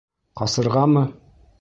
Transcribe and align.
—Ҡасырғамы?! 0.41 1.05